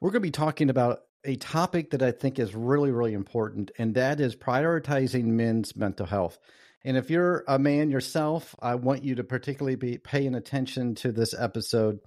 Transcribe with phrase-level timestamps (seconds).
[0.00, 3.70] We're going to be talking about a topic that I think is really, really important,
[3.78, 6.38] and that is prioritizing men's mental health.
[6.84, 11.12] And if you're a man yourself, I want you to particularly be paying attention to
[11.12, 11.98] this episode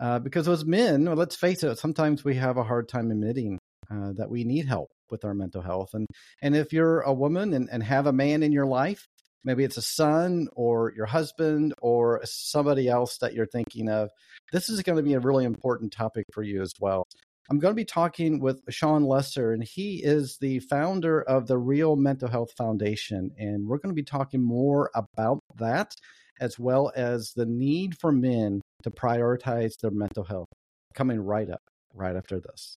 [0.00, 3.58] uh, because as men, well, let's face it, sometimes we have a hard time admitting
[3.90, 5.90] uh, that we need help with our mental health.
[5.94, 6.06] And
[6.42, 9.06] and if you're a woman and, and have a man in your life,
[9.44, 14.10] maybe it's a son or your husband or somebody else that you're thinking of,
[14.52, 17.06] this is going to be a really important topic for you as well.
[17.48, 21.58] I'm going to be talking with Shawn Lesser, and he is the founder of the
[21.58, 23.30] Real Mental Health Foundation.
[23.38, 25.94] And we're going to be talking more about that,
[26.40, 30.48] as well as the need for men to prioritize their mental health.
[30.94, 31.62] Coming right up,
[31.94, 32.76] right after this.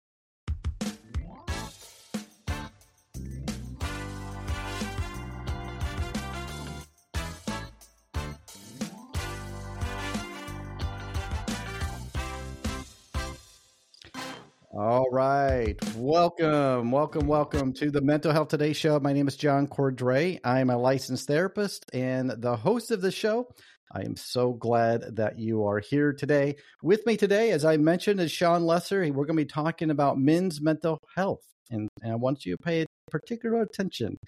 [14.78, 15.74] All right.
[15.96, 19.00] Welcome, welcome, welcome to the Mental Health Today show.
[19.00, 20.38] My name is John Cordray.
[20.44, 23.48] I am a licensed therapist and the host of the show.
[23.90, 26.56] I am so glad that you are here today.
[26.82, 29.00] With me today, as I mentioned, is Shawn Lesser.
[29.00, 31.40] We're going to be talking about men's mental health.
[31.70, 34.18] And, and I want you to pay particular attention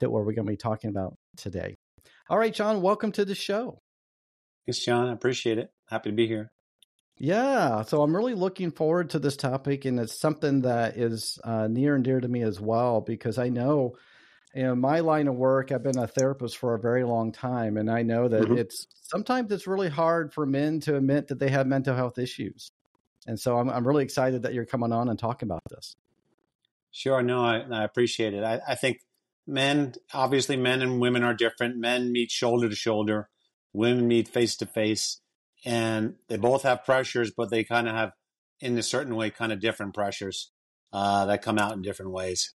[0.00, 1.74] to what we're going to be talking about today.
[2.30, 3.78] All right, Shawn, welcome to the show.
[4.66, 5.08] Thanks, John.
[5.08, 5.68] I appreciate it.
[5.90, 6.50] Happy to be here.
[7.18, 11.66] Yeah, so I'm really looking forward to this topic, and it's something that is uh,
[11.66, 13.96] near and dear to me as well because I know
[14.54, 17.90] in my line of work, I've been a therapist for a very long time, and
[17.90, 18.58] I know that mm-hmm.
[18.58, 22.70] it's sometimes it's really hard for men to admit that they have mental health issues,
[23.26, 25.96] and so I'm I'm really excited that you're coming on and talking about this.
[26.92, 28.44] Sure, no, I, I appreciate it.
[28.44, 29.00] I, I think
[29.46, 31.76] men, obviously, men and women are different.
[31.76, 33.28] Men meet shoulder to shoulder,
[33.72, 35.20] women meet face to face
[35.64, 38.12] and they both have pressures, but they kind of have,
[38.60, 40.50] in a certain way, kind of different pressures
[40.92, 42.54] uh, that come out in different ways.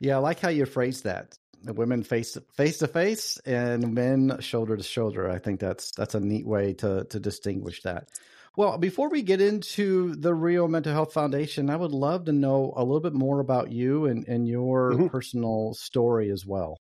[0.00, 1.36] Yeah, I like how you phrase that.
[1.62, 5.30] The women face face to face and men shoulder to shoulder.
[5.30, 8.08] I think that's that's a neat way to to distinguish that.
[8.56, 12.72] Well, before we get into the Real Mental Health Foundation, I would love to know
[12.76, 15.06] a little bit more about you and, and your mm-hmm.
[15.06, 16.78] personal story as well.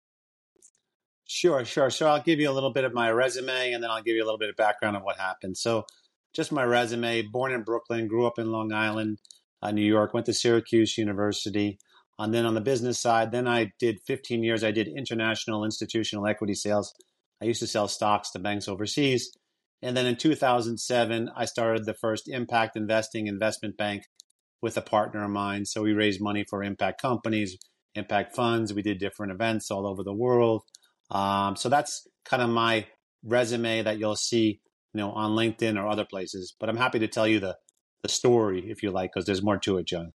[1.30, 1.90] Sure, sure.
[1.90, 4.22] So I'll give you a little bit of my resume and then I'll give you
[4.22, 5.58] a little bit of background on what happened.
[5.58, 5.84] So,
[6.34, 9.18] just my resume born in Brooklyn, grew up in Long Island,
[9.62, 11.78] uh, New York, went to Syracuse University.
[12.18, 16.26] And then on the business side, then I did 15 years, I did international institutional
[16.26, 16.94] equity sales.
[17.42, 19.30] I used to sell stocks to banks overseas.
[19.82, 24.04] And then in 2007, I started the first impact investing investment bank
[24.62, 25.66] with a partner of mine.
[25.66, 27.58] So we raised money for impact companies,
[27.94, 28.72] impact funds.
[28.72, 30.62] We did different events all over the world.
[31.10, 32.86] Um, so that's kind of my
[33.24, 34.60] resume that you'll see,
[34.92, 36.54] you know, on LinkedIn or other places.
[36.58, 37.56] But I'm happy to tell you the
[38.02, 40.12] the story if you like, because there's more to it, John.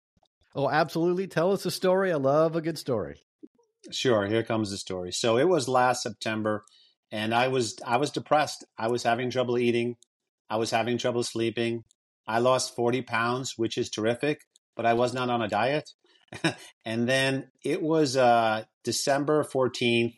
[0.55, 1.27] Oh, absolutely!
[1.27, 2.13] Tell us a story.
[2.13, 3.23] I love a good story.
[3.91, 4.27] Sure.
[4.27, 5.13] Here comes the story.
[5.13, 6.65] So it was last September,
[7.11, 8.65] and I was I was depressed.
[8.79, 9.97] I was having trouble eating.
[10.49, 11.85] I was having trouble sleeping.
[12.27, 14.43] I lost 40 pounds, which is terrific,
[14.77, 15.91] but I was not on a diet.
[16.85, 20.15] and then it was uh, December 14th,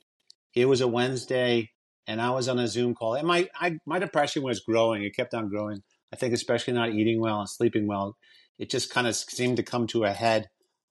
[0.54, 1.70] it was a Wednesday,
[2.06, 5.02] and I was on a Zoom call, and my I, my depression was growing.
[5.02, 5.82] It kept on growing.
[6.12, 8.16] I think, especially not eating well and sleeping well,
[8.58, 10.48] it just kind of seemed to come to a head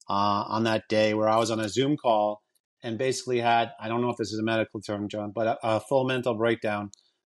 [0.10, 2.42] uh, on that day where I was on a Zoom call
[2.84, 5.58] and basically had I don't know if this is a medical term, John, but a,
[5.64, 6.92] a full mental breakdown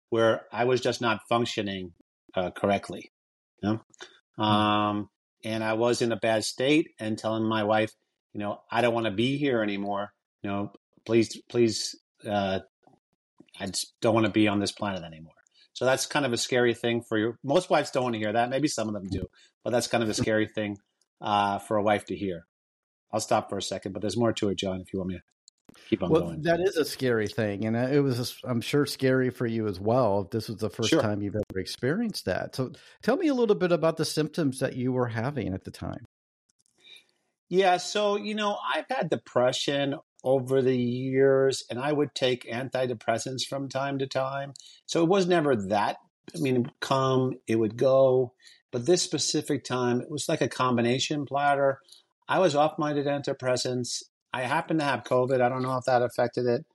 [0.09, 1.93] where I was just not functioning
[2.35, 3.11] uh, correctly.
[3.61, 3.81] You know?
[4.39, 4.43] mm-hmm.
[4.43, 5.09] um,
[5.43, 7.91] and I was in a bad state and telling my wife,
[8.33, 10.09] you know, I don't want to be here anymore.
[10.43, 10.71] You know,
[11.05, 12.59] please, please uh,
[13.59, 15.33] I just don't want to be on this planet anymore.
[15.73, 17.35] So that's kind of a scary thing for you.
[17.43, 18.49] Most wives don't want to hear that.
[18.49, 19.27] Maybe some of them do,
[19.63, 20.77] but that's kind of a scary thing
[21.21, 22.45] uh, for a wife to hear.
[23.11, 24.81] I'll stop for a second, but there's more to it, John.
[24.81, 27.75] If you want me to keep on well, going, that is a scary thing, and
[27.75, 30.21] uh, it was, I'm sure, scary for you as well.
[30.21, 31.01] If this was the first sure.
[31.01, 32.71] time you've ever experienced that, so
[33.03, 36.05] tell me a little bit about the symptoms that you were having at the time.
[37.49, 43.43] Yeah, so you know, I've had depression over the years, and I would take antidepressants
[43.47, 44.53] from time to time.
[44.85, 45.97] So it was never that.
[46.35, 48.33] I mean, it would come, it would go.
[48.71, 51.79] But this specific time, it was like a combination platter.
[52.27, 54.03] I was off my antidepressants.
[54.33, 55.41] I happened to have COVID.
[55.41, 56.65] I don't know if that affected it.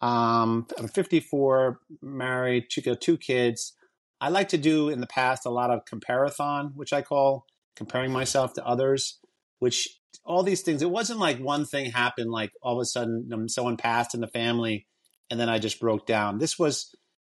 [0.00, 3.74] Um, I'm 54, married, two, two kids.
[4.20, 8.12] I like to do in the past a lot of comparathon, which I call comparing
[8.12, 9.18] myself to others,
[9.64, 9.88] which
[10.26, 10.82] all these things.
[10.82, 14.20] It wasn't like one thing happened, like all of a sudden um, someone passed in
[14.20, 14.86] the family,
[15.30, 16.36] and then I just broke down.
[16.36, 16.94] This was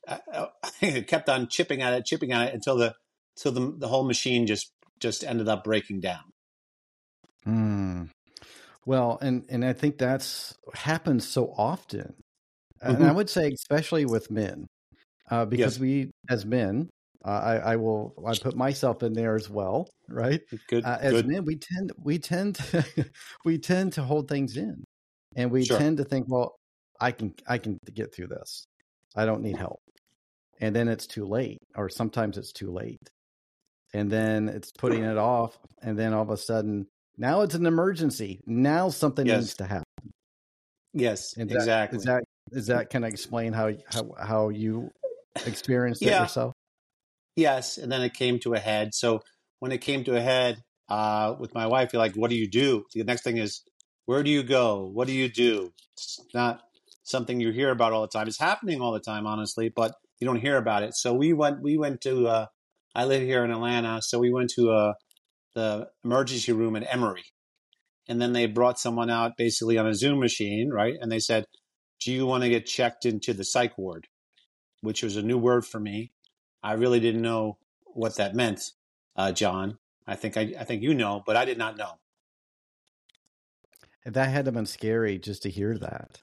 [0.07, 0.47] uh, uh
[1.07, 2.95] kept on chipping at it, chipping at it until the
[3.37, 6.23] until the the whole machine just just ended up breaking down.
[7.45, 8.09] Mm.
[8.87, 12.15] Well, and and I think that's happens so often,
[12.81, 13.03] and Mm-hmm.
[13.03, 14.65] I would say especially with men,
[15.29, 15.79] uh, because Yes.
[15.79, 16.89] we as men,
[17.25, 20.41] uh, I, I will I put myself in there as well, right?
[20.67, 20.85] Good.
[20.85, 21.27] Uh, as good.
[21.27, 22.85] men, we tend we tend to
[23.43, 24.83] we tend to hold things in,
[25.35, 25.77] and we Sure.
[25.77, 26.55] tend to think, well,
[26.99, 28.65] I can I can get through this.
[29.15, 29.79] I don't need help,
[30.59, 33.09] and then it's too late, or sometimes it's too late,
[33.93, 36.85] and then it's putting it off, and then all of a sudden
[37.17, 38.39] now it's an emergency.
[38.45, 39.39] Now something Yes.
[39.39, 39.83] needs to happen.
[40.93, 41.35] Yes.
[41.37, 41.97] Exactly.
[41.97, 44.91] Is that is that can I explain how how how you
[45.45, 46.53] experienced it yourself?
[47.35, 48.93] Yes, and then it came to a head.
[48.93, 49.21] So
[49.59, 52.49] when it came to a head uh, with my wife, you're like, "What do you
[52.49, 53.63] do?" The next thing is,
[54.05, 54.85] "Where do you go?
[54.93, 56.61] What do you do?" It's not
[57.03, 58.27] something you hear about all the time.
[58.27, 60.95] It's happening all the time, honestly, but you don't hear about it.
[60.95, 61.61] So we went.
[61.61, 62.27] We went to.
[62.27, 62.45] Uh,
[62.95, 64.93] I live here in Atlanta, so we went to uh,
[65.55, 67.25] the emergency room at Emory,
[68.09, 70.95] and then they brought someone out basically on a Zoom machine, right?
[71.01, 71.45] And they said,
[72.01, 74.07] "Do you want to get checked into the psych ward?"
[74.81, 76.13] Which was a new word for me.
[76.65, 78.71] I really didn't know what that meant,
[79.15, 79.77] uh, John.
[80.07, 81.99] I think I, I think you know, but I did not know.
[84.03, 86.21] That had to been scary just to hear that.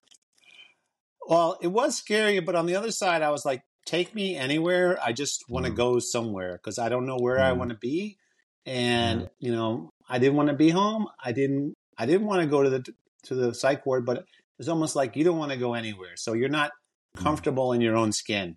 [1.29, 4.99] Well, it was scary, but on the other side, I was like, "Take me anywhere.
[5.00, 5.77] I just want to Mm.
[5.77, 7.59] go somewhere because I don't know where I Mm.
[7.59, 8.19] want to be,
[8.67, 11.06] and you know, I didn't want to be home.
[11.25, 11.75] I didn't.
[11.97, 14.25] I didn't want to go to the to the psych ward, but
[14.59, 16.73] it's almost like you don't want to go anywhere, so you're not
[17.17, 17.23] Mm.
[17.23, 18.56] comfortable in your own skin,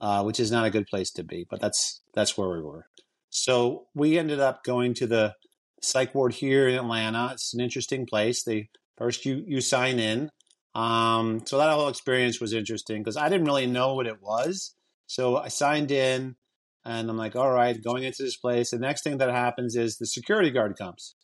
[0.00, 1.46] uh, which is not a good place to be.
[1.48, 2.86] But that's that's where we were.
[3.30, 5.34] So we ended up going to the
[5.82, 7.30] psych ward here in Atlanta.
[7.32, 8.42] It's an interesting place.
[8.42, 10.30] They first you you sign in.
[10.74, 14.74] Um, so that whole experience was interesting because I didn't really know what it was.
[15.06, 16.36] So I signed in,
[16.84, 18.70] and I'm like, all right, going into this place.
[18.70, 21.14] The next thing that happens is the security guard comes.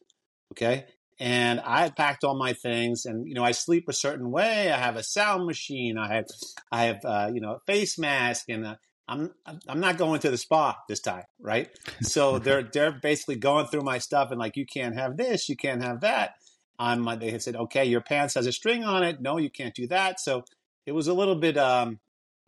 [0.53, 0.87] Okay.
[1.21, 4.73] And I had packed all my things, and you know I sleep a certain way.
[4.73, 5.97] I have a sound machine.
[5.97, 6.27] I have,
[6.73, 8.75] I have, uh, you know, a face mask, and uh,
[9.09, 9.31] I'm
[9.69, 11.69] I'm not going to the spa this time, right?
[12.01, 15.57] So they're they're basically going through my stuff and like, you can't have this, you
[15.57, 16.35] can't have that.
[16.79, 19.21] On my, they had said, okay, your pants has a string on it.
[19.21, 20.19] No, you can't do that.
[20.19, 20.45] So
[20.87, 22.01] it was a little bit um,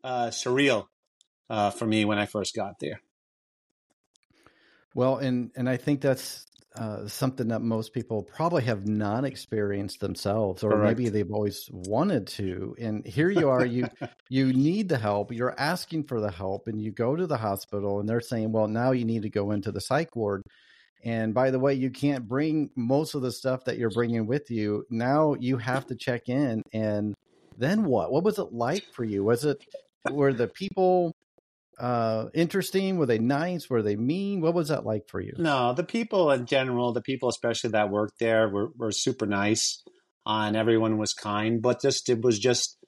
[0.03, 0.87] uh, surreal
[1.49, 3.01] uh, for me when I first got there.
[4.95, 6.47] Well, and and I think that's
[6.77, 10.99] uh, something that most people probably have not experienced themselves, or Correct.
[10.99, 12.75] maybe they've always wanted to.
[12.79, 13.87] And here you are, you
[14.29, 15.33] you need the help.
[15.33, 18.67] You're asking for the help, and you go to the hospital, and they're saying, "Well,
[18.67, 20.43] now you need to go into the psych ward."
[21.05, 24.51] And by the way, you can't bring most of the stuff that you're bringing with
[24.51, 24.85] you.
[24.91, 27.15] Now you have to check in, and
[27.57, 28.11] then what?
[28.11, 29.23] What was it like for you?
[29.23, 29.65] Was it
[30.11, 31.15] were the people
[31.79, 35.73] uh interesting were they nice were they mean what was that like for you No,
[35.75, 39.83] the people in general, the people especially that worked there were, were super nice
[40.27, 42.79] uh, and everyone was kind, but just it was just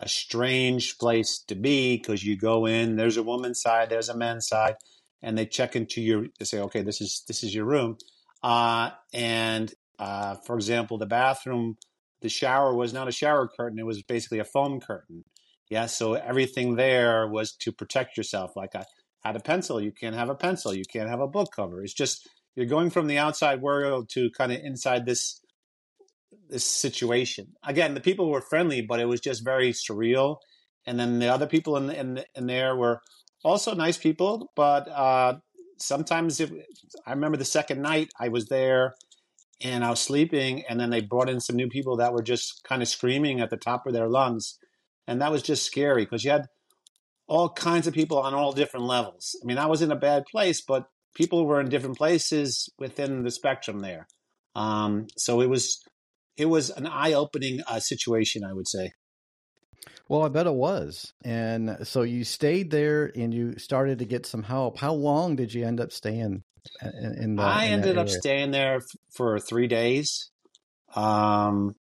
[0.00, 4.16] a strange place to be because you go in, there's a woman's side, there's a
[4.16, 4.74] men's side,
[5.22, 7.96] and they check into your they say, okay, this is this is your room.
[8.42, 11.76] Uh, and uh, for example, the bathroom,
[12.20, 15.24] the shower was not a shower curtain, it was basically a foam curtain.
[15.72, 18.54] Yeah, so everything there was to protect yourself.
[18.56, 18.84] Like I
[19.24, 21.82] had a pencil, you can't have a pencil, you can't have a book cover.
[21.82, 25.40] It's just you're going from the outside world to kind of inside this
[26.50, 27.54] this situation.
[27.64, 30.36] Again, the people were friendly, but it was just very surreal.
[30.86, 33.00] And then the other people in in, in there were
[33.42, 35.38] also nice people, but uh,
[35.78, 36.38] sometimes
[37.06, 38.92] I remember the second night I was there
[39.62, 42.62] and I was sleeping, and then they brought in some new people that were just
[42.62, 44.58] kind of screaming at the top of their lungs,
[45.06, 46.46] and that was just scary because you had
[47.26, 49.36] all kinds of people on all different levels.
[49.42, 53.22] I mean, I was in a bad place, but people were in different places within
[53.22, 54.06] the spectrum there.
[54.54, 55.82] Um, so it was
[56.36, 58.92] it was an eye opening uh, situation, I would say.
[60.08, 64.26] well i bet it was and so you stayed there and you started to get
[64.26, 66.42] some help how long did you end up staying
[66.80, 70.30] in, in the I in ended up staying there f- for three days,
[70.94, 71.74] um,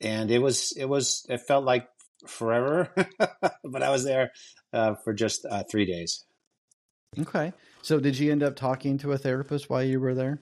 [0.00, 1.88] and it was it was it felt like
[2.26, 2.92] forever,
[3.64, 4.32] but I was there
[4.72, 6.24] uh, for just uh, three days.
[7.18, 7.52] okay
[7.82, 10.38] so did you end up talking to a therapist while you were there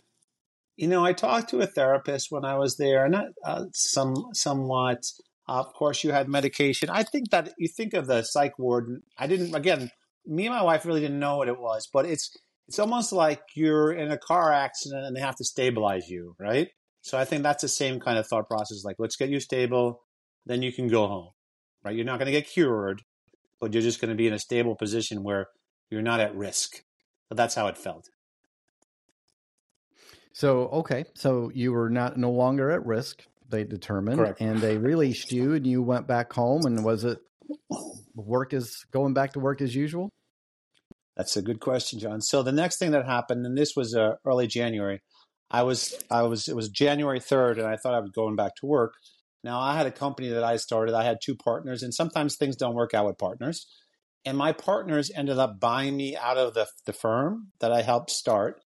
[0.77, 5.03] You know, I talked to a therapist when I was there, and uh, some somewhat.
[5.49, 6.89] Uh, of course, you had medication.
[6.89, 9.03] I think that you think of the psych ward.
[9.19, 9.55] I didn't.
[9.55, 9.91] Again,
[10.25, 12.31] me and my wife really didn't know what it was, but it's
[12.69, 16.69] it's almost like you're in a car accident and they have to stabilize you, right?
[17.03, 18.85] So I think that's the same kind of thought process.
[18.85, 20.01] Like, let's get you stable,
[20.47, 21.31] then you can go home,
[21.85, 21.95] right?
[21.95, 23.03] You're not going to get cured,
[23.61, 25.49] but you're just going to be in a stable position where
[25.91, 26.83] you're not at risk.
[27.29, 28.09] But that's how it felt.
[30.33, 33.25] So okay, so you were not no longer at risk.
[33.49, 34.41] They determined, Correct.
[34.41, 36.63] and they released you, and you went back home.
[36.67, 37.19] And was it
[38.15, 40.11] work is going back to work as usual?
[41.17, 42.21] That's a good question, John.
[42.21, 45.01] So the next thing that happened, and this was uh, early January,
[45.51, 48.55] I was I was it was January third, and I thought I was going back
[48.61, 48.95] to work.
[49.43, 50.95] Now I had a company that I started.
[50.95, 53.67] I had two partners, and sometimes things don't work out with partners.
[54.25, 58.11] And my partners ended up buying me out of the the firm that I helped
[58.11, 58.61] start,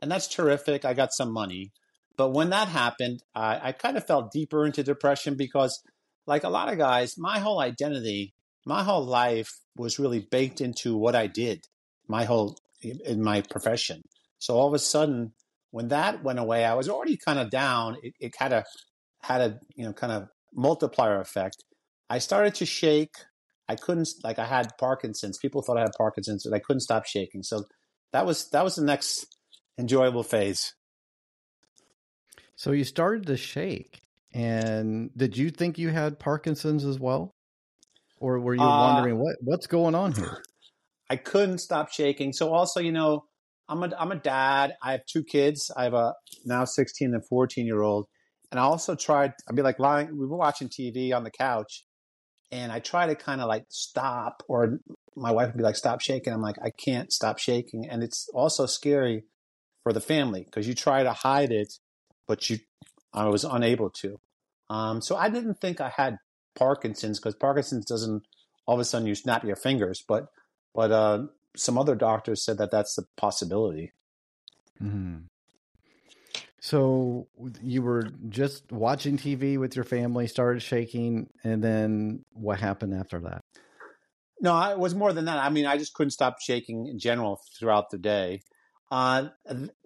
[0.00, 0.84] and that's terrific.
[0.84, 1.72] I got some money,
[2.16, 5.80] but when that happened, I, I kind of fell deeper into depression because,
[6.26, 8.34] like a lot of guys, my whole identity,
[8.66, 11.66] my whole life was really baked into what I did
[12.08, 14.02] my whole in my profession.
[14.38, 15.32] So all of a sudden,
[15.70, 17.96] when that went away, I was already kind of down.
[18.02, 18.64] It, it kind of
[19.22, 21.64] had a you know kind of multiplier effect.
[22.10, 23.14] I started to shake.
[23.68, 25.38] I couldn't like I had Parkinson's.
[25.38, 27.42] People thought I had Parkinson's, but I couldn't stop shaking.
[27.42, 27.64] So
[28.12, 29.26] that was that was the next
[29.78, 30.74] enjoyable phase.
[32.56, 34.00] So you started to shake,
[34.32, 37.34] and did you think you had Parkinson's as well,
[38.18, 40.42] or were you Uh, wondering what what's going on here?
[41.10, 42.32] I couldn't stop shaking.
[42.32, 43.24] So also, you know,
[43.68, 44.74] I'm a I'm a dad.
[44.82, 45.70] I have two kids.
[45.76, 48.06] I have a now 16 and 14 year old.
[48.50, 49.34] And I also tried.
[49.48, 50.16] I'd be like lying.
[50.16, 51.84] We were watching TV on the couch,
[52.50, 54.78] and I try to kind of like stop, or
[55.16, 58.28] my wife would be like, "Stop shaking." I'm like, I can't stop shaking, and it's
[58.32, 59.24] also scary
[59.82, 61.74] for the family because you try to hide it,
[62.26, 62.58] but you,
[63.12, 64.18] I was unable to.
[64.70, 66.16] Um, so I didn't think I had
[66.54, 68.22] Parkinson's because Parkinson's doesn't
[68.66, 70.26] all of a sudden you snap your fingers, but
[70.74, 71.26] but uh,
[71.56, 73.92] some other doctors said that that's a possibility.
[74.80, 75.24] Mhm.
[76.68, 77.28] So
[77.62, 83.18] you were just watching TV with your family, started shaking, and then what happened after
[83.20, 83.40] that?
[84.42, 85.38] No, it was more than that.
[85.38, 88.42] I mean, I just couldn't stop shaking in general throughout the day.
[88.90, 89.28] Uh,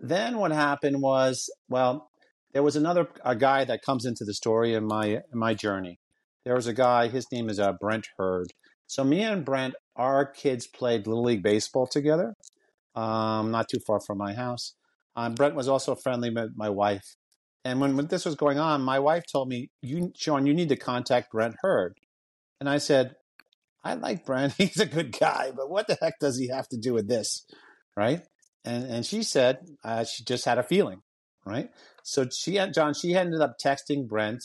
[0.00, 2.10] then what happened was, well,
[2.52, 6.00] there was another a guy that comes into the story in my in my journey.
[6.44, 7.06] There was a guy.
[7.06, 8.48] His name is uh, Brent Hurd.
[8.88, 12.34] So me and Brent, our kids played little league baseball together,
[12.96, 14.74] um, not too far from my house.
[15.16, 17.16] Um, Brent was also friendly with my wife.
[17.64, 20.70] And when, when this was going on, my wife told me, "You, Shawn, you need
[20.70, 21.94] to contact Brent Hurd."
[22.60, 23.14] And I said,
[23.84, 24.54] I like Brent.
[24.58, 27.44] He's a good guy, but what the heck does he have to do with this,
[27.96, 28.22] right?
[28.64, 31.02] And and she said uh, she just had a feeling,
[31.44, 31.70] right?
[32.04, 32.94] So she John.
[32.94, 34.42] She ended up texting Brent,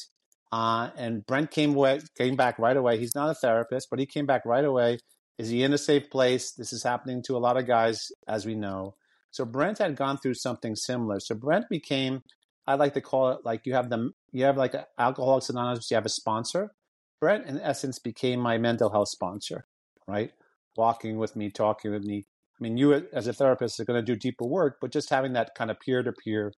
[0.52, 2.98] uh, and Brent came away, came back right away.
[2.98, 5.00] He's not a therapist, but he came back right away.
[5.38, 6.52] Is he in a safe place?
[6.54, 8.96] This is happening to a lot of guys, as we know.
[9.32, 11.20] So Brent had gone through something similar.
[11.20, 12.22] So Brent became,
[12.66, 15.96] I like to call it like you have them, you have like Alcoholics Anonymous, you
[15.96, 16.72] have a sponsor.
[17.20, 19.66] Brent, in essence, became my mental health sponsor,
[20.08, 20.32] right?
[20.76, 22.26] Walking with me, talking with me.
[22.60, 25.34] I mean, you as a therapist are going to do deeper work, but just having
[25.34, 26.54] that kind of peer to peer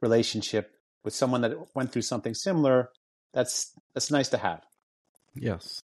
[0.00, 0.72] relationship
[1.04, 2.90] with someone that went through something similar,
[3.32, 4.62] that's that's nice to have.
[5.34, 5.80] Yes.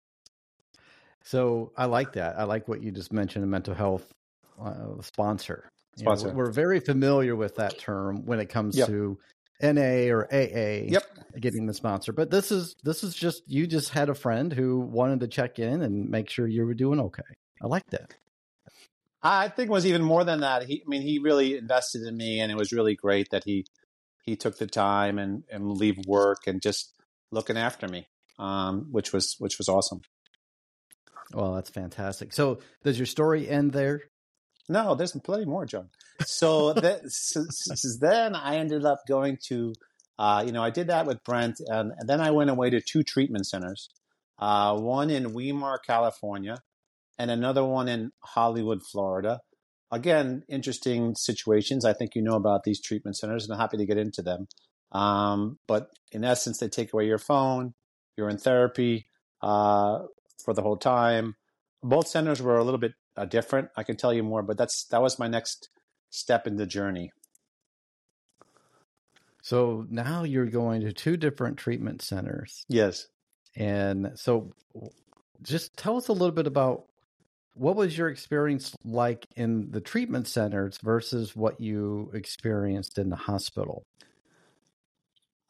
[1.24, 2.38] So I like that.
[2.38, 4.10] I like what you just mentioned, a mental health
[4.62, 5.68] uh, sponsor.
[5.98, 8.88] You know, we're very familiar with that term when it comes Yep.
[8.88, 9.18] to
[9.60, 10.86] NA or AA.
[10.88, 11.02] Yep.
[11.40, 14.80] Getting the sponsor, but this is this is just you just had a friend who
[14.80, 17.22] wanted to check in and make sure you were doing okay.
[17.62, 18.14] I like that.
[19.22, 20.62] I think it was even more than that.
[20.64, 23.66] He, I mean, he really invested in me, and it was really great that he
[24.22, 26.94] he took the time and and leave work and just
[27.30, 28.06] looking after me,
[28.38, 30.00] um, which was which was awesome.
[31.32, 32.32] Well, that's fantastic.
[32.32, 34.02] So, does your story end there?
[34.68, 35.88] No, there's plenty more, John.
[36.24, 39.72] So, that, so, so then I ended up going to,
[40.18, 42.80] uh, you know, I did that with Brent, and, and then I went away to
[42.80, 43.88] two treatment centers,
[44.38, 46.58] uh, one in Weimar, California,
[47.18, 49.40] and another one in Hollywood, Florida.
[49.90, 51.84] Again, interesting situations.
[51.84, 54.46] I think you know about these treatment centers, and I'm happy to get into them.
[54.92, 57.74] Um, but in essence, they take away your phone.
[58.16, 59.06] You're in therapy
[59.42, 60.00] uh,
[60.44, 61.36] for the whole time.
[61.82, 63.68] Both centers were a little bit uh, different.
[63.76, 65.68] I can tell you more, but that's that was my next
[66.10, 67.12] step in the journey.
[69.42, 72.64] So now you're going to two different treatment centers.
[72.68, 73.06] Yes.
[73.56, 74.52] And so
[75.42, 76.84] just tell us a little bit about
[77.54, 83.16] what was your experience like in the treatment centers versus what you experienced in the
[83.16, 83.84] hospital?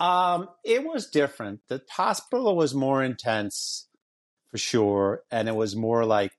[0.01, 1.61] Um, it was different.
[1.69, 3.89] The hospital was more intense
[4.51, 6.33] for sure, and it was more like,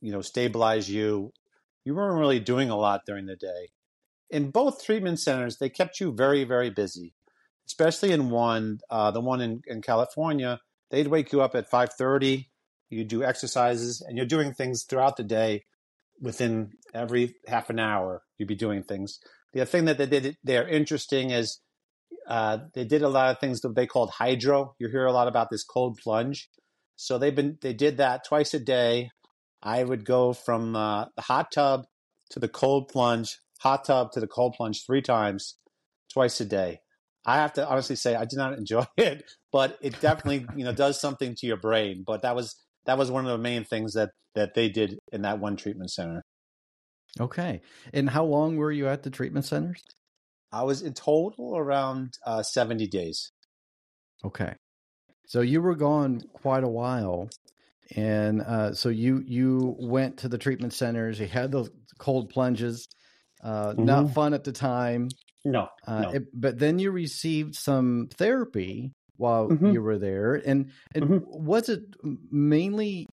[0.00, 1.32] you know, stabilize you.
[1.84, 3.70] You weren't really doing a lot during the day.
[4.30, 7.14] In both treatment centers, they kept you very, very busy.
[7.66, 11.92] Especially in one, uh, the one in, in California, they'd wake you up at five
[11.92, 12.50] thirty.
[12.90, 15.64] You do exercises, and you're doing things throughout the day.
[16.20, 19.20] Within every half an hour, you'd be doing things.
[19.52, 21.60] the thing that they did they're interesting is
[22.26, 24.74] uh, they did a lot of things that they called hydro.
[24.78, 26.50] You hear a lot about this cold plunge.
[26.96, 29.10] So they've been they did that twice a day.
[29.62, 31.84] I would go from uh, the hot tub
[32.30, 35.56] to the cold plunge, hot tub to the cold plunge three times,
[36.12, 36.80] twice a day.
[37.26, 40.72] I have to honestly say I did not enjoy it, but it definitely you know
[40.72, 42.04] does something to your brain.
[42.06, 45.22] But that was that was one of the main things that that they did in
[45.22, 46.22] that one treatment center.
[47.20, 47.60] Okay,
[47.92, 49.82] and how long were you at the treatment centers?
[50.52, 53.32] I was in total around uh, seventy days.
[54.24, 54.54] Okay,
[55.26, 57.28] so you were gone quite a while,
[57.94, 61.18] and uh, so you you went to the treatment centers.
[61.18, 62.88] You had those cold plunges.
[63.42, 63.84] Uh, mm-hmm.
[63.84, 65.08] Not fun at the time.
[65.44, 66.10] No, uh, no.
[66.10, 69.72] It, but then you received some therapy while mm-hmm.
[69.72, 71.18] you were there, and and mm-hmm.
[71.24, 71.82] was it
[72.30, 73.06] mainly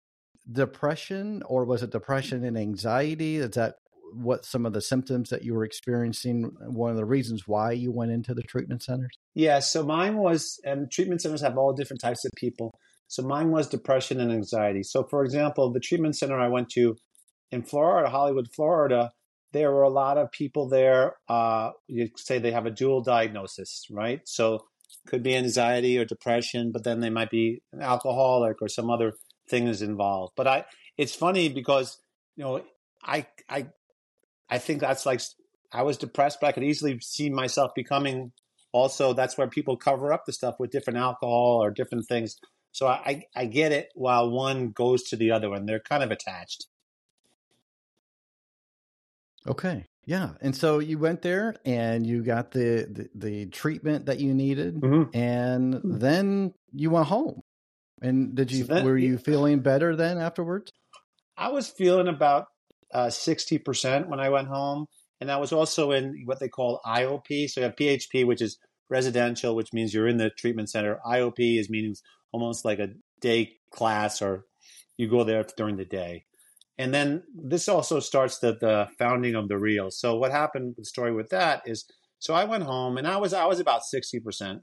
[0.50, 3.36] depression, or was it depression and anxiety?
[3.36, 3.76] Is that
[4.12, 6.52] what some of the symptoms that you were experiencing?
[6.60, 9.12] One of the reasons why you went into the treatment centers?
[9.34, 12.74] Yeah, so mine was, and treatment centers have all different types of people.
[13.08, 14.82] So mine was depression and anxiety.
[14.82, 16.96] So, for example, the treatment center I went to
[17.50, 19.12] in Florida, Hollywood, Florida,
[19.52, 21.14] there were a lot of people there.
[21.28, 24.20] Uh, you say they have a dual diagnosis, right?
[24.25, 24.66] So
[25.06, 29.12] could be anxiety or depression, but then they might be an alcoholic or some other
[29.49, 30.32] thing is involved.
[30.37, 30.64] But I,
[30.99, 31.99] it's funny because
[32.37, 32.62] you know
[33.02, 33.68] I I
[34.50, 35.20] I think that's like
[35.73, 38.32] I was depressed, but I could easily see myself becoming
[38.73, 39.12] also.
[39.12, 42.37] That's where people cover up the stuff with different alcohol or different things.
[42.74, 43.90] So I I get it.
[43.94, 46.66] While one goes to the other one, they're kind of attached.
[49.46, 49.84] Okay.
[50.06, 50.30] Yeah.
[50.40, 54.80] And so you went there and you got the the, the treatment that you needed
[54.80, 55.16] mm-hmm.
[55.16, 55.98] and mm-hmm.
[55.98, 57.42] then you went home.
[58.02, 60.72] And did you so were you feeling better then afterwards?
[61.36, 62.46] I was feeling about
[62.92, 64.86] uh, 60% when I went home.
[65.20, 67.48] And I was also in what they call IOP.
[67.48, 68.58] So you have PHP, which is
[68.90, 70.98] residential, which means you're in the treatment center.
[71.06, 71.94] IOP is meaning
[72.35, 72.88] almost like a
[73.20, 74.44] day class or
[74.97, 76.25] you go there during the day.
[76.79, 79.92] And then this also starts the, the founding of the real.
[79.92, 81.85] So what happened, the story with that is,
[82.18, 84.59] so I went home and I was, I was about 60%.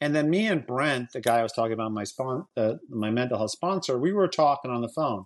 [0.00, 3.10] And then me and Brent, the guy I was talking about, my spon- uh, my
[3.10, 5.24] mental health sponsor, we were talking on the phone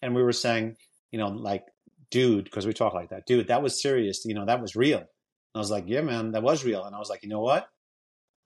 [0.00, 0.76] and we were saying,
[1.12, 1.64] you know, like,
[2.10, 4.22] dude, because we talk like that, dude, that was serious.
[4.24, 5.00] You know, that was real.
[5.00, 5.06] And
[5.54, 6.84] I was like, yeah, man, that was real.
[6.84, 7.68] And I was like, you know what?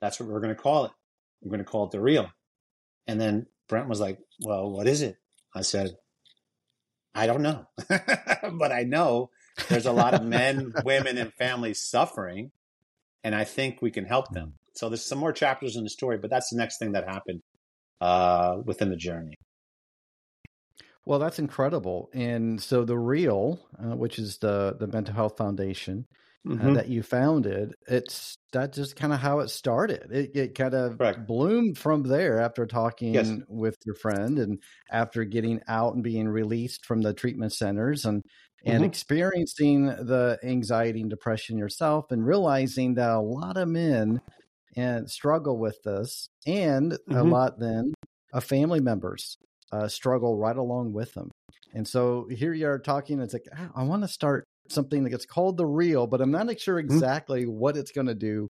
[0.01, 0.93] That's what we're going to call it.
[1.41, 2.29] We're going to call it the real.
[3.11, 5.17] And then Brent was like, well, what is it?
[5.53, 5.97] I said,
[7.13, 9.31] I don't know, but I know
[9.69, 12.53] there's a lot of men, women, and families suffering,
[13.25, 14.55] and I think we can help them.
[14.75, 17.41] So there's some more chapters in the story, but that's the next thing that happened
[18.01, 19.35] uh, within the journey.
[21.05, 22.11] Well, that's incredible.
[22.15, 26.07] And so the Real, uh, which is the the Mental Health Foundation
[26.47, 26.71] mm-hmm.
[26.71, 30.11] uh, that you founded, it's that's just kind of how it started.
[30.11, 31.27] It, it kind of Correct.
[31.27, 33.33] bloomed from there after talking yes.
[33.49, 34.59] with your friend and
[34.91, 38.23] after getting out and being released from the treatment centers and
[38.65, 38.85] and mm-hmm.
[38.85, 44.21] experiencing the anxiety and depression yourself and realizing that a lot of men
[44.77, 47.17] and struggle with this and mm-hmm.
[47.17, 47.95] a lot then
[48.33, 49.39] of family members
[49.73, 51.31] uh, struggle right along with them.
[51.73, 53.21] And so here you are talking.
[53.21, 56.31] It's like ah, I want to start something that gets called the real, but I'm
[56.31, 56.93] not sure mm-hmm.
[56.93, 57.59] exactly mm-hmm.
[57.59, 58.49] what it's going to do.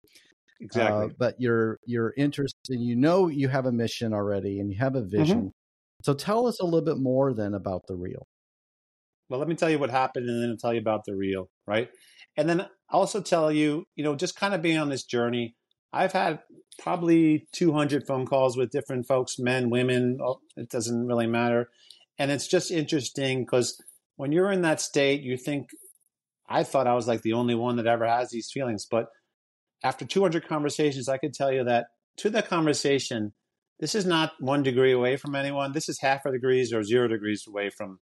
[0.61, 1.05] Exactly.
[1.05, 2.79] Uh, but you're you're interested.
[2.79, 5.17] You know you have a mission already, and you have a mm-hmm.
[5.17, 5.37] vision.
[5.37, 6.03] Mm-hmm.
[6.03, 8.25] So tell us a little bit more then about the real.
[9.29, 11.49] Well, let me tell you what happened, and then I'll tell you about the real,
[11.65, 11.89] right?
[12.37, 15.55] And then also tell you, you know, just kind of being on this journey.
[15.91, 16.39] I've had
[16.77, 21.69] probably 200 phone calls with different folks, men, women, oh, it doesn't really matter.
[22.19, 23.81] And it's just interesting because
[24.17, 25.69] when you're in that state, you think,
[26.47, 28.85] I thought I was like the only one that ever has these feelings.
[28.89, 29.07] But
[29.83, 33.33] after 200 conversations, I could tell you that to the conversation,
[33.79, 35.73] this is not one degree away from anyone.
[35.73, 37.99] This is half a degrees or zero degrees away from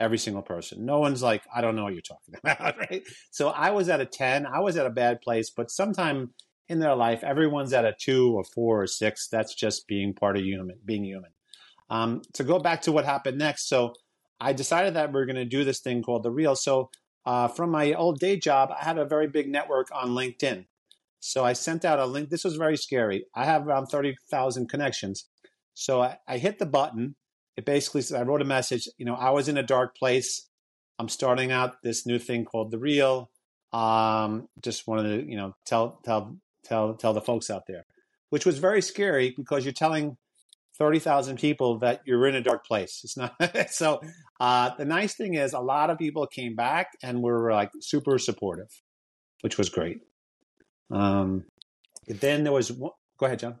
[0.00, 0.84] every single person.
[0.84, 3.02] No one's like, I don't know what you're talking about, right?
[3.30, 4.46] So I was at a 10.
[4.46, 6.30] I was at a bad place, but sometime
[6.68, 9.28] in their life, everyone's at a two or four or six.
[9.28, 11.30] That's just being part of human, being human.
[11.90, 13.92] Um, to go back to what happened next, so
[14.40, 16.56] I decided that we are going to do this thing called the Real.
[16.56, 16.90] So
[17.24, 20.66] uh, from my old day job, I had a very big network on LinkedIn.
[21.20, 22.30] So I sent out a link.
[22.30, 23.26] This was very scary.
[23.34, 25.28] I have around 30,000 connections.
[25.74, 27.14] So I, I hit the button.
[27.56, 30.48] It basically said, I wrote a message, you know, I was in a dark place.
[30.98, 33.30] I'm starting out this new thing called The Real.
[33.72, 37.84] Um, just wanted to, you know, tell, tell tell tell the folks out there,
[38.30, 40.16] which was very scary because you're telling
[40.78, 43.00] thirty thousand people that you're in a dark place.
[43.04, 43.34] It's not
[43.70, 44.00] so.
[44.40, 48.18] Uh, the nice thing is, a lot of people came back and were like super
[48.18, 48.70] supportive.
[49.42, 50.00] which was great.
[50.90, 51.44] Um,
[52.06, 53.56] then there was go ahead, John.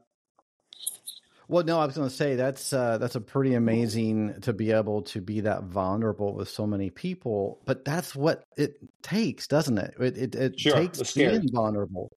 [1.48, 4.72] Well, no, I was going to say that's uh, that's a pretty amazing to be
[4.72, 7.60] able to be that vulnerable with so many people.
[7.66, 9.94] But that's what it takes, doesn't it?
[10.00, 12.10] It it, it sure, takes being vulnerable,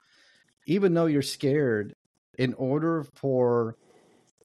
[0.67, 1.95] even though you're scared.
[2.37, 3.77] In order for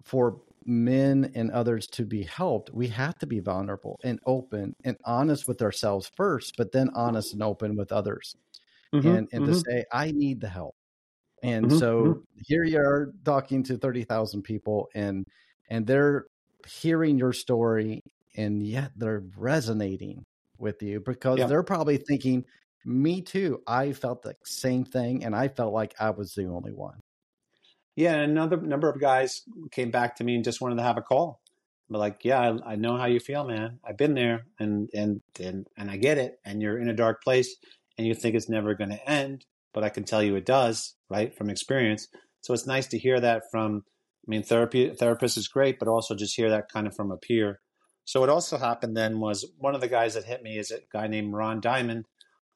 [0.03, 4.97] for men and others to be helped, we have to be vulnerable and open and
[5.05, 8.37] honest with ourselves first, but then honest and open with others,
[8.95, 9.53] mm-hmm, and and mm-hmm.
[9.53, 10.75] to say, "I need the help."
[11.43, 12.21] And mm-hmm, so mm-hmm.
[12.47, 15.27] here you are talking to 30,000 people and
[15.69, 16.27] and they're
[16.67, 18.03] hearing your story
[18.37, 20.25] and yet they're resonating
[20.59, 21.47] with you because yeah.
[21.47, 22.45] they're probably thinking
[22.85, 23.63] me too.
[23.67, 27.00] I felt the same thing and I felt like I was the only one.
[27.97, 31.03] Yeah, another number of guys came back to me and just wanted to have a
[31.03, 31.41] call.
[31.89, 33.81] But like, yeah, I, I know how you feel, man.
[33.85, 36.39] I've been there and and and and I get it.
[36.45, 37.57] And you're in a dark place
[37.99, 40.95] and you think it's never going to end but I can tell you it does,
[41.09, 42.09] right, from experience.
[42.41, 43.85] So it's nice to hear that from.
[44.27, 47.17] I mean, therapy therapist is great, but also just hear that kind of from a
[47.17, 47.61] peer.
[48.05, 50.81] So what also happened then was one of the guys that hit me is a
[50.93, 52.07] guy named Ron Diamond.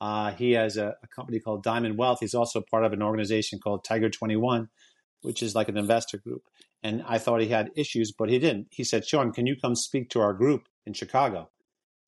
[0.00, 2.18] Uh, he has a, a, company called Diamond Wealth.
[2.20, 4.68] He's also part of an organization called Tiger Twenty One,
[5.24, 6.42] which is like an investor group.
[6.82, 8.68] And I thought he had issues, but he didn't.
[8.70, 11.50] He said, "Shawn, can you come speak to our group in Chicago?"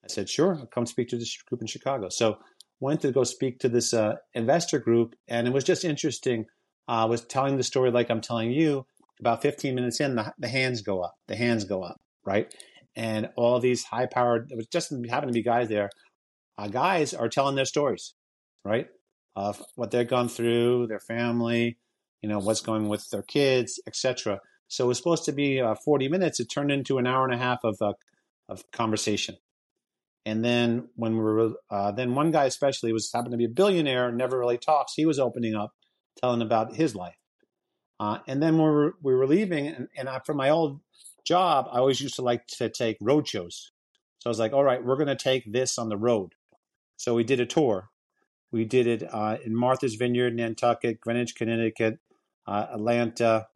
[0.05, 2.38] I said, "Sure, I'll come speak to this group in Chicago." So
[2.81, 6.46] went to go speak to this uh, investor group, and it was just interesting.
[6.88, 8.87] I uh, was telling the story like I'm telling you.
[9.18, 11.14] About 15 minutes in, the, the hands go up.
[11.26, 12.55] The hands go up, right?
[12.94, 15.88] And all these high powered, it was just happened to be guys there.
[16.59, 18.12] Uh, guys are telling their stories,
[18.62, 18.88] right?
[19.35, 21.79] Of what they've gone through, their family,
[22.27, 24.41] you know, what's going with their kids, etc.
[24.67, 26.41] So it was supposed to be uh, 40 minutes.
[26.41, 27.93] It turned into an hour and a half of uh,
[28.49, 29.37] of conversation.
[30.25, 33.49] And then when we were, uh, then one guy especially was happened to be a
[33.49, 34.95] billionaire, never really talks.
[34.95, 35.71] He was opening up,
[36.21, 37.15] telling about his life.
[38.01, 40.81] Uh, and then when we were, we were leaving, and, and I, from my old
[41.25, 43.71] job, I always used to like to take road shows.
[44.19, 46.33] So I was like, all right, we're going to take this on the road.
[46.97, 47.91] So we did a tour.
[48.51, 52.01] We did it uh, in Martha's Vineyard, Nantucket, Greenwich, Connecticut,
[52.47, 53.47] uh, Atlanta,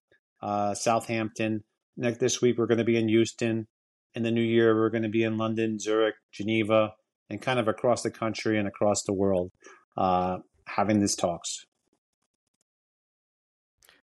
[0.43, 1.63] uh, Southampton.
[1.97, 3.67] Next this week, we're going to be in Houston
[4.15, 6.93] in the new year, we're going to be in London, Zurich, Geneva,
[7.29, 9.51] and kind of across the country and across the world
[9.97, 11.65] uh, having these talks.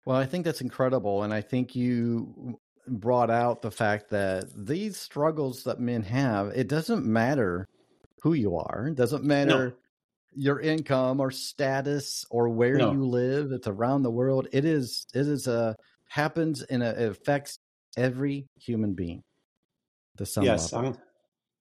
[0.05, 1.23] Well, I think that's incredible.
[1.23, 6.69] And I think you brought out the fact that these struggles that men have, it
[6.69, 7.67] doesn't matter
[8.21, 9.75] who you are, it doesn't matter.
[10.37, 12.91] Your income or status or where no.
[12.91, 14.47] you live, it's around the world.
[14.51, 15.75] It is, it is a
[16.09, 17.59] happens and uh, it affects
[17.97, 19.23] every human being
[20.17, 20.73] the some yes.
[20.73, 20.97] I'm,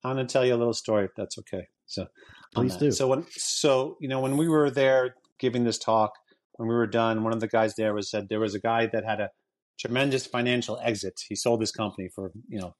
[0.04, 1.66] I'm going to tell you a little story if that's okay.
[1.86, 2.06] So
[2.54, 2.90] please do.
[2.90, 6.12] So when so you know when we were there giving this talk,
[6.54, 8.86] when we were done, one of the guys there was said there was a guy
[8.86, 9.30] that had a
[9.78, 11.14] tremendous financial exit.
[11.28, 12.74] He sold his company for you know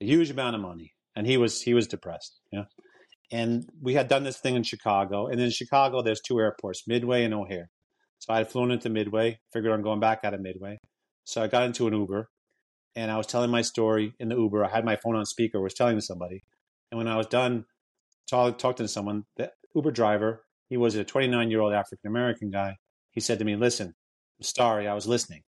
[0.00, 2.40] a huge amount of money, and he was he was depressed.
[2.52, 2.64] Yeah.
[3.32, 7.24] And we had done this thing in Chicago, and in Chicago there's two airports, Midway
[7.24, 7.70] and O'Hare.
[8.18, 10.78] So I had flown into Midway, figured on going back out of Midway.
[11.24, 12.28] So I got into an Uber,
[12.96, 14.64] and I was telling my story in the Uber.
[14.64, 16.42] I had my phone on speaker, was telling to somebody.
[16.90, 17.66] And when I was done
[18.28, 22.50] talk, talking to someone, the Uber driver, he was a 29 year old African American
[22.50, 22.76] guy.
[23.12, 25.42] He said to me, Listen, I'm sorry, I was listening.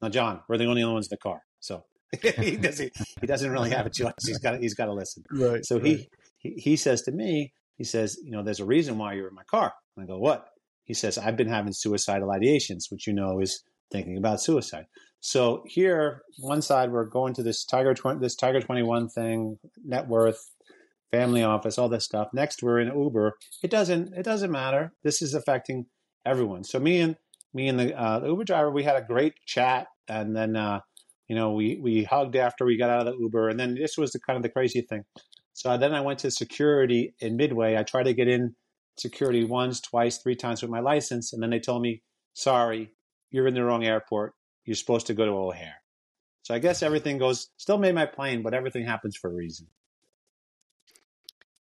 [0.00, 1.42] Now, John, we're the only ones in the car.
[1.60, 1.84] So
[2.22, 4.12] he, doesn't, he doesn't really have a choice.
[4.24, 5.24] He's got, he's got to listen.
[5.30, 5.86] Right, so right.
[5.86, 9.28] He, he, he says to me, he says, You know, there's a reason why you're
[9.28, 9.72] in my car.
[9.96, 10.46] And I go, What?
[10.84, 14.86] He says, I've been having suicidal ideations, which you know is thinking about suicide.
[15.20, 20.08] So here, one side we're going to this Tiger 20, this Tiger 21 thing, net
[20.08, 20.40] worth,
[21.10, 22.28] family office, all this stuff.
[22.32, 23.34] Next, we're in Uber.
[23.62, 24.92] It doesn't it doesn't matter.
[25.02, 25.86] This is affecting
[26.24, 26.64] everyone.
[26.64, 27.16] So me and
[27.54, 30.80] me and the, uh, the Uber driver, we had a great chat, and then uh,
[31.28, 33.96] you know we we hugged after we got out of the Uber, and then this
[33.96, 35.04] was the kind of the crazy thing.
[35.58, 37.76] So then I went to security in Midway.
[37.76, 38.54] I tried to get in
[38.96, 42.02] security once, twice, three times with my license, and then they told me,
[42.34, 42.92] "Sorry,
[43.30, 44.34] you're in the wrong airport
[44.68, 45.80] you're supposed to go to O'Hare.
[46.42, 49.66] So I guess everything goes, still made my plane, but everything happens for a reason.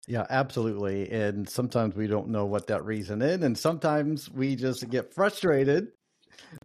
[0.08, 1.10] Yeah, absolutely.
[1.10, 3.42] And sometimes we don't know what that reason is.
[3.44, 5.88] And sometimes we just get frustrated,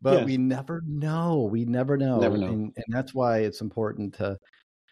[0.01, 0.25] but yeah.
[0.25, 1.49] we never know.
[1.49, 2.18] We never know.
[2.18, 2.49] Never know.
[2.49, 4.37] And, and that's why it's important to,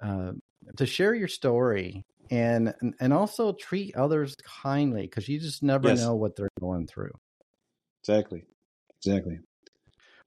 [0.01, 0.33] uh,
[0.77, 6.01] to share your story and, and also treat others kindly because you just never yes.
[6.01, 7.13] know what they're going through.
[8.03, 8.45] Exactly.
[9.05, 9.39] Exactly.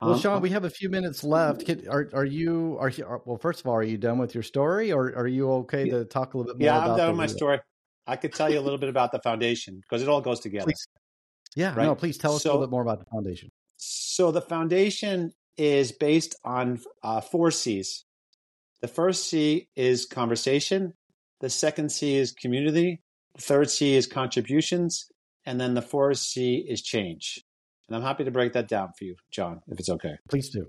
[0.02, 1.66] Well, um, Shawn, we have a few minutes left.
[1.66, 3.38] Can, are are you are, are well?
[3.38, 6.34] First of all, are you done with your story, or are you okay to talk
[6.34, 6.66] a little bit more?
[6.66, 7.60] Yeah, I'm done with my story.
[8.06, 10.66] I could tell you a little bit about the foundation because it all goes together.
[10.66, 10.88] Please,
[11.56, 11.86] Yeah, right?
[11.86, 13.50] no, please tell us so, a little bit more about the foundation.
[13.78, 18.04] So the foundation is based on uh, four C's.
[18.82, 20.94] The first C is conversation.
[21.44, 23.02] The second C is community.
[23.36, 25.12] The third C is contributions.
[25.46, 27.44] And then the fourth C is change.
[27.90, 30.14] And I'm happy to break that down for you, John, if it's okay.
[30.30, 30.68] Please do.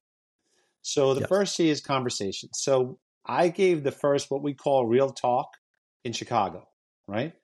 [0.82, 1.28] So the yes.
[1.28, 2.48] first C is conversation.
[2.54, 5.46] So I gave the first what we call real talk
[6.02, 6.66] in Chicago,
[7.06, 7.34] right?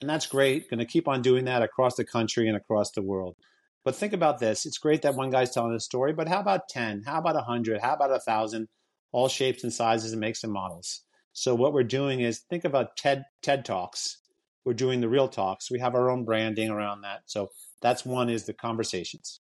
[0.00, 0.68] And that's great.
[0.68, 3.36] Going to keep on doing that across the country and across the world.
[3.84, 4.66] But think about this.
[4.66, 7.04] It's great that one guy's telling a story, but how about 10?
[7.06, 7.80] How about 100?
[7.80, 8.66] How about 1,000?
[9.12, 11.05] All shapes and sizes and makes and models.
[11.38, 14.22] So what we're doing is think about TED TED Talks.
[14.64, 15.70] We're doing the real talks.
[15.70, 17.24] We have our own branding around that.
[17.26, 17.50] So
[17.82, 19.40] that's one is the conversations.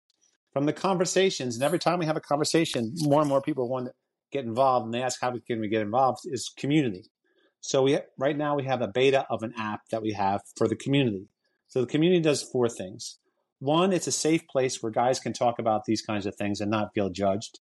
[0.54, 3.88] From the conversations, and every time we have a conversation, more and more people want
[3.88, 3.92] to
[4.32, 6.22] get involved, and they ask how can we get involved.
[6.24, 7.12] Is community.
[7.60, 10.70] So we right now we have a beta of an app that we have for
[10.70, 11.28] the community.
[11.68, 13.20] So the community does four things.
[13.60, 16.72] One, it's a safe place where guys can talk about these kinds of things and
[16.72, 17.60] not feel judged.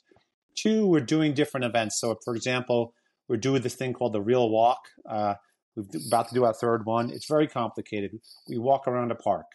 [0.54, 2.00] Two, we're doing different events.
[2.00, 2.94] So, for example,
[3.30, 4.88] we're doing this thing called the Real Walk.
[5.08, 5.34] Uh,
[5.76, 7.10] we're about to do our third one.
[7.10, 8.18] It's very complicated.
[8.48, 9.46] We walk around a park,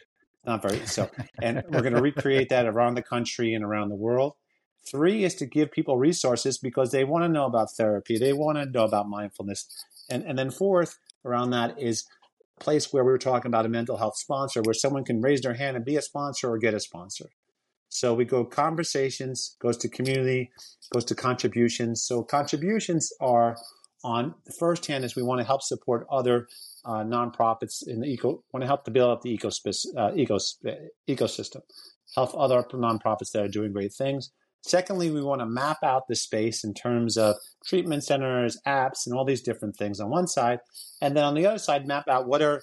[0.46, 1.10] not very so,
[1.42, 4.36] and we're going to recreate that around the country and around the world.
[4.90, 8.58] Three is to give people resources because they want to know about therapy, they want
[8.58, 9.68] to know about mindfulness,
[10.10, 12.06] and and then fourth around that is
[12.62, 15.56] place where we were talking about a mental health sponsor, where someone can raise their
[15.56, 17.26] hand and be a sponsor or get a sponsor.
[17.89, 20.52] So we go conversations, goes to community,
[20.93, 22.04] goes to contributions.
[22.04, 23.56] So contributions are
[24.04, 26.48] on the first hand is we want to help support other
[26.86, 30.54] uh, nonprofits in the eco, want to help to build up the ecospace, uh, ecos,
[31.10, 31.62] ecosystem,
[32.15, 34.32] help other nonprofits that are doing great things.
[34.62, 39.15] Secondly, we want to map out the space in terms of treatment centers, apps, and
[39.15, 40.60] all these different things on one side.
[41.02, 42.62] And then on the other side, map out what are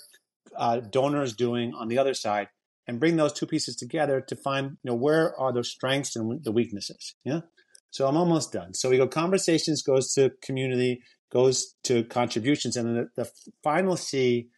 [0.57, 2.49] uh, donors doing on the other side
[2.87, 6.43] and bring those two pieces together to find, you know, where are the strengths and
[6.45, 7.15] the weaknesses.
[7.25, 7.41] Yeah.
[7.91, 8.75] So I'm almost done.
[8.75, 12.77] So we go conversations goes to community, goes to contributions.
[12.77, 13.31] And then the, the
[13.63, 14.49] final C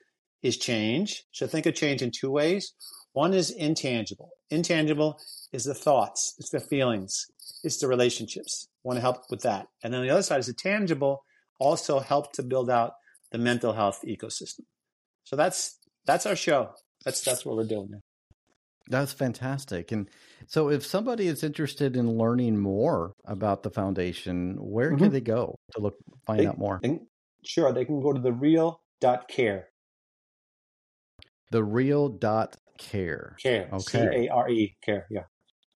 [0.42, 1.24] is change.
[1.32, 2.74] So think of change in two ways.
[3.12, 4.30] One is intangible.
[4.50, 5.18] Intangible
[5.52, 7.26] is the thoughts, it's the feelings,
[7.62, 8.68] it's the relationships.
[8.82, 9.68] Want to help with that.
[9.82, 11.24] And then the other side is the tangible,
[11.58, 12.92] also help to build out
[13.30, 14.62] the mental health ecosystem.
[15.22, 16.70] So that's that's our show.
[17.04, 18.00] That's that's what we're doing now.
[18.88, 19.92] That's fantastic.
[19.92, 20.10] And
[20.46, 25.04] so if somebody is interested in learning more about the foundation, where mm-hmm.
[25.04, 26.80] can they go to look find they, out more?
[27.44, 29.68] sure, they can go to the real dot care.
[31.50, 33.36] The real dot care.
[33.42, 33.68] Care.
[33.72, 33.82] Okay.
[33.82, 35.06] C A R E care.
[35.10, 35.24] Yeah.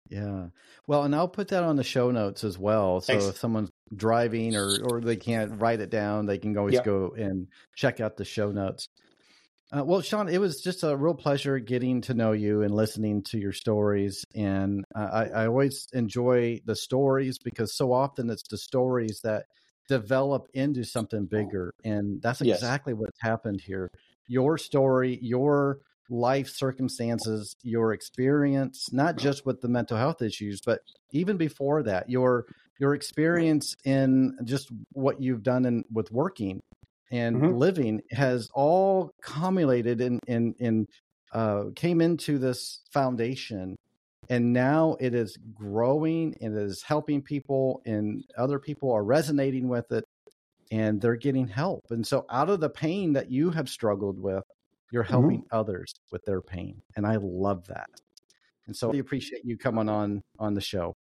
[0.08, 0.46] Yeah.
[0.86, 3.00] Well, and I'll put that on the show notes as well.
[3.00, 3.26] So Thanks.
[3.26, 6.84] if someone's driving or or they can't write it down, they can always yep.
[6.84, 8.88] go and check out the show notes.
[9.72, 13.22] Uh, well, Shawn, it was just a real pleasure getting to know you and listening
[13.24, 14.24] to your stories.
[14.34, 19.46] And I, I always enjoy the stories because so often it's the stories that
[19.88, 21.72] develop into something bigger.
[21.84, 23.00] And that's exactly yes.
[23.00, 23.90] what's happened here.
[24.28, 30.80] Your story, your life circumstances, your experience, not just with the mental health issues, but
[31.12, 32.46] even before that, your
[32.78, 36.60] your experience in just what you've done in with working
[37.10, 37.56] and mm-hmm.
[37.56, 40.88] living has all cumulated and in, in, in
[41.32, 43.76] uh, came into this foundation
[44.28, 49.68] and now it is growing and it is helping people and other people are resonating
[49.68, 50.04] with it
[50.70, 54.44] and they're getting help and so out of the pain that you have struggled with
[54.90, 55.12] you're mm-hmm.
[55.12, 55.56] helping mm-hmm.
[55.56, 57.90] others with their pain and i love that
[58.66, 60.94] and so i appreciate you coming on on the show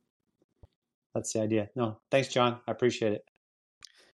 [1.13, 3.23] that's the idea no thanks john i appreciate it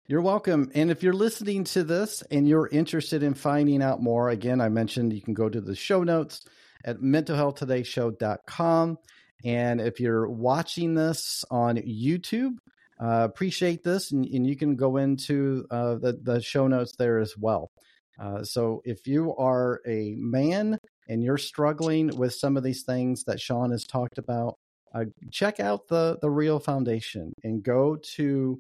[0.08, 0.72] you're welcome.
[0.74, 4.70] And if you're listening to this and you're interested in finding out more, again, I
[4.70, 6.46] mentioned you can go to the show notes
[6.84, 8.98] at mentalhealthtodayShow.com.
[9.44, 12.58] And if you're watching this on YouTube,
[13.02, 17.20] uh, appreciate this, and, and, you can go into uh, the, the show notes there
[17.20, 17.72] as well.
[18.20, 20.78] Uh, so if you are a man
[21.10, 24.60] and you're struggling with some of these things that Shawn has talked about,
[24.94, 28.60] uh, check out the the Real Foundation and go to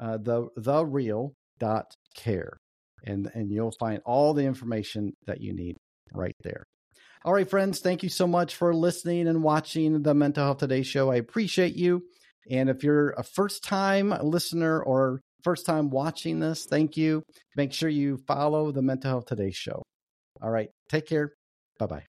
[0.00, 2.58] uh, the the real dot care,
[3.04, 5.76] and and you'll find all the information that you need
[6.12, 6.64] right there.
[7.24, 10.82] All right, friends, thank you so much for listening and watching the Mental Health Today
[10.82, 11.10] show.
[11.10, 12.02] I appreciate you.
[12.50, 17.22] And if you're a first time listener or first time watching this, thank you.
[17.56, 19.82] Make sure you follow the Mental Health Today show.
[20.40, 21.34] All right, take care.
[21.78, 22.09] Bye bye.